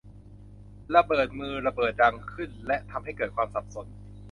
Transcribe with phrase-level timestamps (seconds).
[0.93, 3.87] ระเบิดมือระเบิดดังขึ้นและทำให้เกิดความสับสน